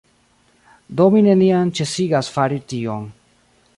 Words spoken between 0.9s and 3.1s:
Do mi neniam ĉesigas fari tion